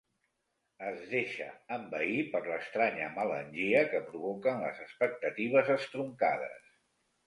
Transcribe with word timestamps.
Es 0.87 1.03
deixa 1.11 1.49
envair 1.75 2.25
per 2.33 2.43
l'estranya 2.49 3.13
melangia 3.21 3.87
que 3.95 4.05
provoquen 4.11 4.67
les 4.67 4.85
expectatives 4.89 5.75
estroncades. 5.81 6.79